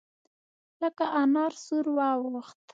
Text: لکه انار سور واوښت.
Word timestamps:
لکه 0.81 1.05
انار 1.21 1.51
سور 1.65 1.85
واوښت. 1.95 2.63